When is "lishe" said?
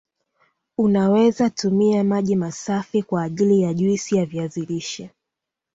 4.65-5.09